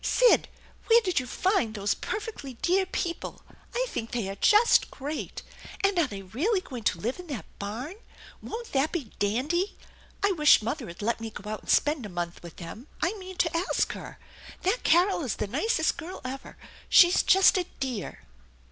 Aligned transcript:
"Sid, 0.19 0.47
where 0.87 0.99
did 1.03 1.19
you 1.19 1.27
find 1.27 1.75
those 1.75 1.93
perfectly 1.93 2.55
dear 2.55 2.87
people? 2.87 3.43
I 3.75 3.85
think 3.87 4.09
they 4.09 4.27
are 4.29 4.35
just 4.35 4.89
great! 4.89 5.43
And 5.83 5.99
are 5.99 6.07
they 6.07 6.23
really 6.23 6.59
going 6.59 6.81
to 6.85 6.99
live 6.99 7.19
in 7.19 7.27
that 7.27 7.45
barn? 7.59 7.97
Won't 8.41 8.71
that 8.71 8.91
be 8.91 9.11
dandy? 9.19 9.77
I 10.23 10.31
wish 10.31 10.59
mother'd 10.63 11.03
let 11.03 11.21
me 11.21 11.29
go 11.29 11.47
out 11.47 11.61
and 11.61 11.69
spend 11.69 12.07
a 12.07 12.09
month 12.09 12.41
with 12.41 12.55
them. 12.55 12.87
I 12.99 13.13
mean 13.19 13.37
to 13.37 13.55
ask 13.55 13.93
her. 13.93 14.17
That 14.63 14.79
Carol 14.83 15.21
is 15.23 15.35
the 15.35 15.45
nicest 15.45 15.97
girl 15.97 16.19
ever. 16.25 16.57
She's 16.89 17.21
just 17.21 17.55
a 17.59 17.65
dear 17.79 18.21